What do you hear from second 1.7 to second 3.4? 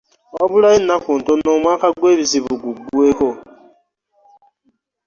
gw'ebizibu gugweeko.